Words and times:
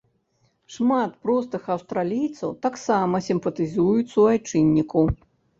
Шмат 0.75 1.11
простых 1.27 1.67
аўстралійцаў 1.75 2.55
таксама 2.65 3.21
сімпатызуюць 3.29 4.11
суайчынніку. 4.15 5.07